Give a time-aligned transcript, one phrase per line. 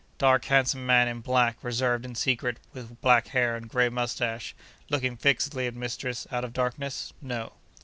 [0.17, 4.55] Dark, handsome man in black, reserved and secret, with black hair and grey moustache,
[4.89, 7.51] looking fixedly at mistress out of darkness?—no.